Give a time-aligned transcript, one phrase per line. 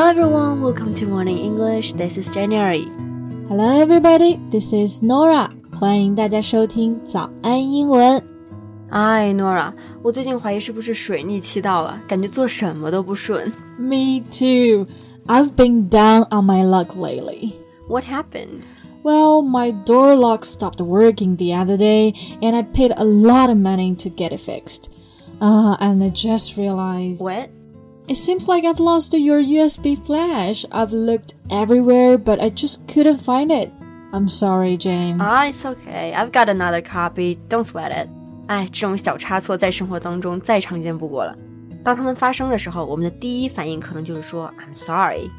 [0.00, 1.92] Hello everyone, welcome to Morning English.
[1.92, 2.88] This is January.
[3.50, 5.50] Hello everybody, this is Norah.
[5.78, 8.24] 欢迎大家收听早安英文。
[8.88, 13.52] 哎，Norah，我最近怀疑是不是水逆期到了，感觉做什么都不顺。
[13.78, 14.86] Me too.
[15.26, 17.52] I've been down on my luck lately.
[17.86, 18.62] What happened?
[19.02, 23.58] Well, my door lock stopped working the other day, and I paid a lot of
[23.58, 24.90] money to get it fixed.
[25.42, 27.22] Uh, and I just realized.
[27.22, 27.50] What?
[28.07, 30.63] It seems like I've lost your USB flash.
[30.71, 33.71] I've looked everywhere, but I just couldn't find it.
[34.13, 35.19] I'm sorry, James.
[35.19, 36.13] Ah, it's okay.
[36.13, 37.37] I've got another copy.
[37.49, 38.07] Don't sweat it.
[38.47, 41.35] 哎，这种小差错在生活当中再常见不过了。
[41.83, 45.29] 当它们发生的时候，我们的第一反应可能就是说 "I'm sorry."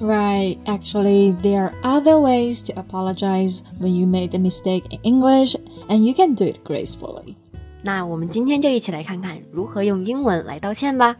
[0.00, 0.58] Right.
[0.64, 5.56] Actually, there are other ways to apologize when you made a mistake in English,
[5.88, 7.34] and you can do it gracefully.
[7.82, 11.16] 那我们今天就一起来看看如何用英文来道歉吧。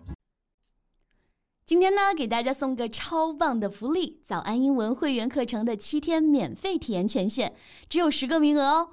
[1.67, 7.53] 今天呢，给大家送个超棒的福利——早安英文会员课程的七天免费体验权限，
[7.89, 8.89] 只有十个名额哦。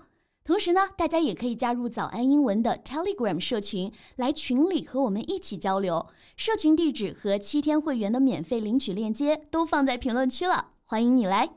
[0.46, 6.08] 同时呢，大家也可以加入早安英文的 Telegram 社群，来群里和我们一起交流。
[6.38, 11.50] 社群地址和七天会员的免费领取链接都放在评论区了，欢迎你来。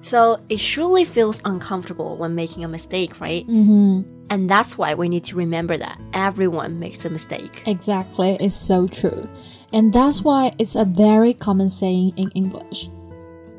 [0.00, 3.44] So it surely feels uncomfortable when making a mistake, right?
[3.46, 4.04] Mm-hmm.
[4.28, 7.62] And that's why we need to remember that everyone makes a mistake.
[7.66, 9.26] Exactly, it's so true.
[9.72, 12.88] And that's why it's a very common saying in English.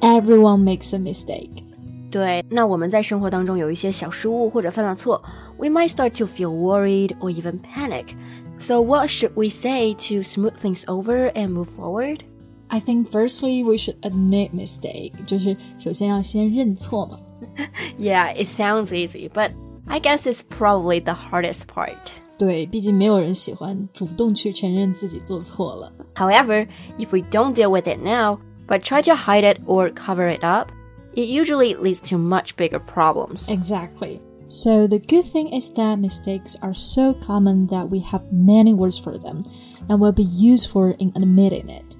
[0.01, 1.63] Everyone makes a mistake.
[2.11, 5.21] 对，那我们在生活当中有一些小失误或者犯了错，
[5.57, 8.15] we might start to feel worried or even panic.
[8.59, 12.19] So what should we say to smooth things over and move forward?
[12.67, 15.13] I think firstly we should admit mistake.
[15.25, 17.17] 就是首先要先认错嘛。
[17.99, 19.51] Yeah, it sounds easy, but
[19.87, 22.11] I guess it's probably the hardest part.
[22.37, 25.91] 对，毕竟没有人喜欢主动去承认自己做错了。
[26.15, 30.29] However, if we don't deal with it now, but try to hide it or cover
[30.29, 30.69] it up,
[31.13, 33.49] it usually leads to much bigger problems.
[33.49, 34.19] Exactly.
[34.47, 38.99] So the good thing is that mistakes are so common that we have many words
[38.99, 39.43] for them
[39.87, 41.97] and will be useful in admitting it.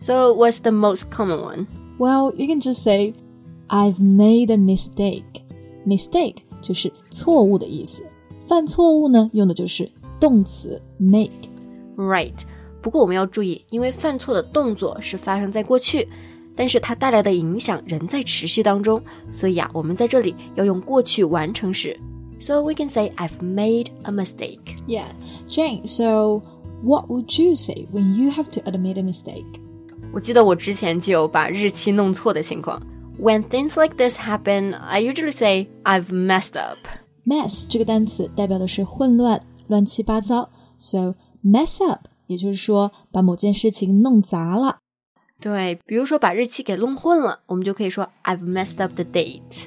[0.00, 1.66] So, what's the most common one?
[1.98, 3.14] Well, you can just say,
[3.68, 5.42] I've made a mistake.
[5.84, 8.04] Mistake 就是错误的意思。
[8.46, 11.30] 犯错误呢，用的就是动词 make。
[11.96, 12.34] Right.
[12.80, 16.08] 不过我们要注意，因为犯错的动作是发生在过去，
[16.54, 21.98] 但是它带来的影响仍在持续当中，所以啊，我们在这里要用过去完成时。
[22.40, 24.60] So we can say I've made a mistake.
[24.86, 25.08] Yeah,
[25.48, 25.86] Jane.
[25.86, 26.42] So
[26.84, 29.44] what would you say when you have to admit a mistake?
[30.12, 32.80] 我记得我之前就有把日期弄错的情况。
[33.20, 36.78] When things like this happen, I usually say I've messed up.
[37.25, 44.79] Mess 这个单词代表的是混乱、乱七八糟，so mess up 也就是说把某件事情弄砸了。
[45.39, 49.65] 对，比如说把日期给弄混了，我们就可以说 I've messed up the date。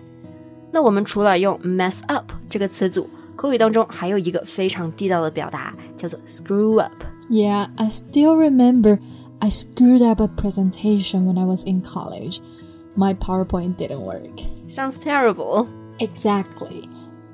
[0.72, 6.93] 那我们除了用 mess up 这个词组，口语当中还有一个非常地道的表达，叫做 screw up。
[7.31, 8.99] Yeah, I still remember
[9.38, 12.41] I screwed up a presentation when I was in college.
[12.94, 14.43] My PowerPoint didn't work.
[14.69, 15.67] Sounds terrible.
[15.99, 16.88] Exactly.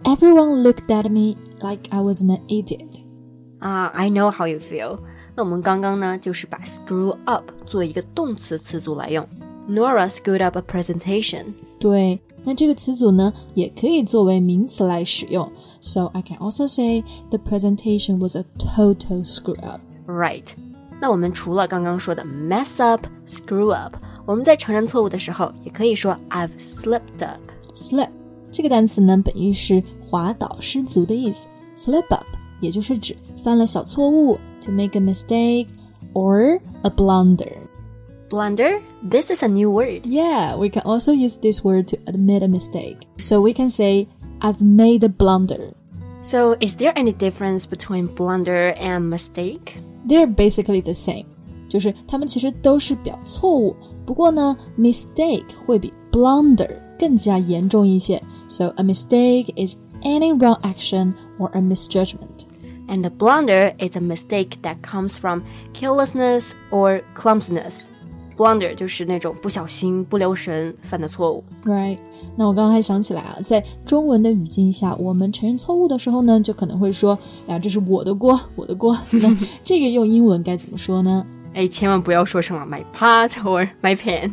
[0.04, 3.00] Everyone looked at me like I was an idiot.
[3.60, 4.98] Ah, i know how you feel.
[5.36, 9.26] 那我们刚刚呢，就是把 screw up 做一个动词词组来用。
[9.68, 11.54] Norah screwed up a presentation.
[11.78, 15.50] 对，那这个词组呢，也可以作为名词来使用。
[15.80, 19.80] So I can also say the presentation was a total screw up.
[20.08, 20.48] Right.
[21.00, 23.94] 那我们除了刚刚说的 mess up, screw up，
[24.26, 27.40] 我们在承认错误的时候，也可以说 I've slipped up,
[27.74, 28.10] slip.
[28.51, 31.47] 这个单词呢，本意是滑倒、失足的意思。
[31.75, 32.25] Slip up
[32.59, 35.67] 也就是指犯了小错误，to make a mistake
[36.13, 37.51] or a blunder.
[38.29, 38.79] Blunder?
[39.09, 40.01] This is a new word.
[40.03, 42.97] Yeah, we can also use this word to admit a mistake.
[43.17, 44.07] So we can say,
[44.39, 45.73] I've made a blunder.
[46.23, 49.81] So, is there any difference between blunder and mistake?
[50.05, 51.25] They're basically the same.
[51.69, 58.21] 就是它们其实都是表错误，不过呢，mistake 会比 blunder 更加严重一些。
[58.51, 62.45] So a mistake is any wrong action or a misjudgment.
[62.87, 67.87] And a blunder is a mistake that comes from carelessness or clumsiness.
[68.37, 71.43] Blunder 就是那种不小心、不留神犯的错误。
[71.65, 71.97] Right？
[72.35, 81.25] 那我刚刚还想起来啊，在中文的语境下，我们承认错误的时候呢，就可能会说：“呀，这是我的锅，我的锅。”那这个用英文该怎么说呢？
[81.55, 84.31] 哎，千万不要说成了 my pot or my pan，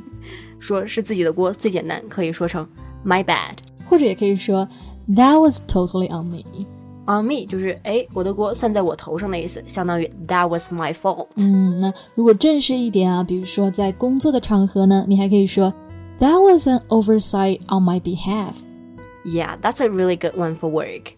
[0.58, 2.68] 说是自己的锅最简单，可以说成
[3.04, 3.56] my bad。
[3.88, 4.68] 或者也可以说
[5.08, 6.66] That was totally on me。
[7.06, 11.28] on me 就是哎，我的锅算在我头上的意思，相当于 That was my fault。
[11.36, 15.72] 嗯，那如果正式一点啊，比如说在工作的场合呢，你还可以说
[16.18, 21.12] That was an oversight on my behalf。Yeah, that's a really good one for work.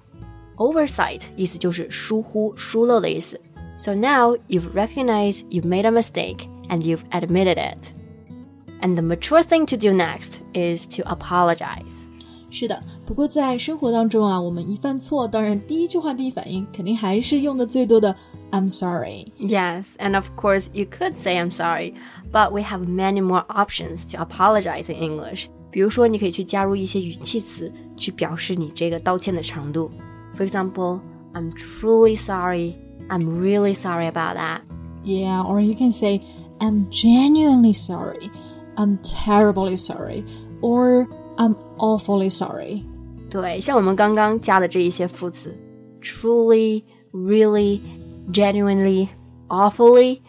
[0.56, 3.40] Oversight 意思就是疏忽、疏漏的意思。
[3.78, 7.92] So now you've recognized you've made a mistake and you've admitted it.
[8.80, 12.08] And the mature thing to do next is to apologize.
[12.50, 18.14] 是的，不过在生活当中啊，我们一犯错，当然第一句话、第一反应肯定还是用的最多的
[18.52, 21.94] "I'm sorry." Yes, and of course you could say I'm sorry,
[22.32, 25.46] but we have many more options to apologize in English.
[25.70, 29.90] 比如说，你可以去加入一些语气词，去表示你这个道歉的程度。
[30.36, 31.00] For example,
[31.34, 32.76] I'm truly sorry.
[33.08, 34.60] I'm really sorry about that.
[35.04, 36.22] Yeah, or you can say
[36.58, 38.30] I'm genuinely sorry.
[38.76, 40.24] I'm terribly sorry.
[40.62, 41.06] Or
[41.36, 42.82] I'm awfully sorry.
[43.28, 45.56] 对，像我们刚刚加的这一些副词，
[46.00, 46.82] truly,
[47.12, 47.80] really,
[48.32, 49.08] genuinely,
[49.48, 50.20] awfully，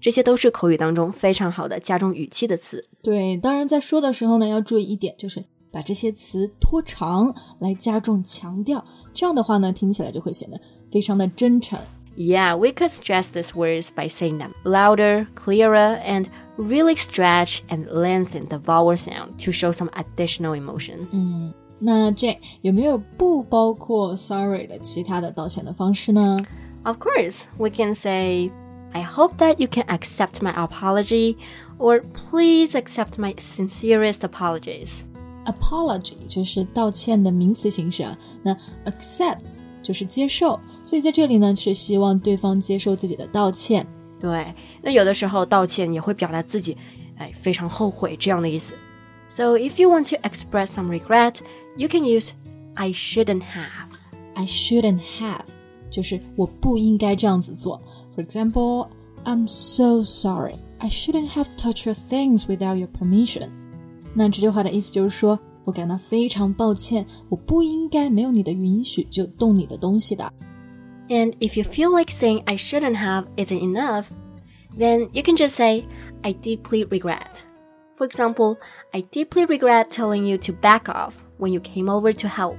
[0.00, 2.88] 这些都是口语当中非常好的加重语气的词。
[3.02, 10.58] 对，当然在说的时候呢，要注意一点，就是把这些词拖长来加重强调，这样的话呢，听起来就会显得
[10.90, 11.78] 非常的真诚。
[12.16, 16.26] Yeah, we could stress these words by saying them louder, clearer, and
[16.56, 21.06] really stretch and lengthen the vowel sound to show some additional emotion.
[21.12, 26.38] 嗯，那这有没有不包括 sorry 的其他的道歉的方式呢？
[26.84, 28.50] Of course, we can say,
[28.92, 31.36] I hope that you can accept my apology,
[31.78, 34.90] or please accept my sincerest apologies.
[35.44, 39.38] Apology 就是道歉的名词形式啊，那 accept
[39.82, 43.86] 就是接受，所以在这里呢是希望对方接受自己的道歉。
[44.21, 44.53] 对，
[44.83, 46.77] 那有的时候道歉也会表达自己，
[47.17, 48.75] 哎，非常后悔这样的意思。
[49.29, 51.39] So if you want to express some regret,
[51.75, 52.31] you can use
[52.75, 53.89] I shouldn't have.
[54.35, 55.41] I shouldn't have
[55.89, 57.81] 就是我不应该这样子做。
[58.15, 58.87] For example,
[59.23, 60.55] I'm so sorry.
[60.77, 63.49] I shouldn't have touched your things without your permission.
[64.13, 70.31] 那这句话的意思就是说我感到非常抱歉，我不应该没有你的允许就动你的东西的。
[71.10, 74.04] and if you feel like saying I shouldn't have isn't enough,
[74.76, 75.84] then you can just say
[76.22, 77.42] I deeply regret.
[77.96, 78.58] For example,
[78.92, 82.56] I deeply regret telling you to back off when you came over to help.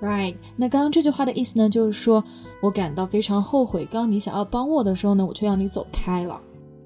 [0.00, 2.24] Right，那刚刚这句话的意思呢，就是说
[2.60, 6.40] 我感到非常后悔，刚刚你想要帮我的时候呢，我却让你走开了。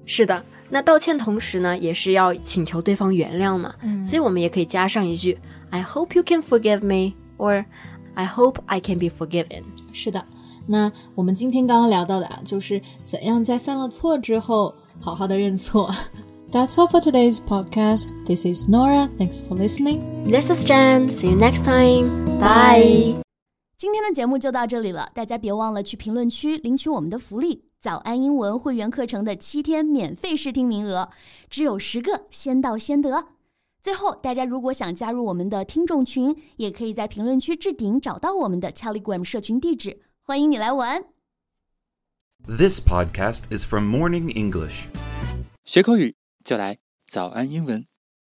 [0.05, 5.35] 是的，那道歉同时呢，也是要请求对方原谅嘛，嗯、所以我们也可以加上一句
[5.71, 7.65] I hope you can forgive me or
[8.13, 9.63] I hope I can be forgiven。
[9.91, 10.23] 是的。
[10.66, 15.90] 那我们今天刚刚聊到的啊，就是怎样在犯了错之后好好的认错。
[16.52, 18.08] That's all for today's podcast.
[18.26, 19.08] This is Nora.
[19.18, 20.30] Thanks for listening.
[20.30, 21.08] This is Jen.
[21.08, 22.38] See you next time.
[22.38, 23.16] Bye.
[23.76, 31.08] 今天的节目就到这里了，大家别忘了去评论区领取我们的福利——早安英文会员课程的七天免费试听名额，
[31.48, 33.24] 只有十个，先到先得。
[33.82, 40.02] 最后，大家如果想加入我们的听众群，也可以在评论区置顶找到我们的 Telegram 社群地址。
[40.21, 41.03] 欢迎你来玩。
[42.45, 44.85] This podcast is from Morning English。
[45.65, 46.77] 学口语就来
[47.09, 47.87] 早安英文。